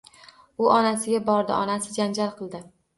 [0.63, 2.69] U onasiga bordi, onasi janjal qildi